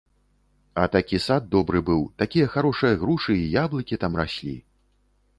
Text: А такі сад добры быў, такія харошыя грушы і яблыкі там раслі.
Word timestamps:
А 0.83 0.85
такі 0.93 1.17
сад 1.25 1.43
добры 1.55 1.81
быў, 1.89 1.99
такія 2.21 2.47
харошыя 2.53 2.95
грушы 3.03 3.35
і 3.41 3.43
яблыкі 3.63 3.99
там 4.05 4.17
раслі. 4.21 4.55